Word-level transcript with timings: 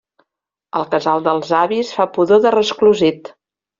El 0.79 0.87
casal 0.93 1.21
dels 1.27 1.51
avis 1.59 1.93
fa 1.99 2.09
pudor 2.17 2.43
de 2.47 2.53
resclosit. 2.59 3.35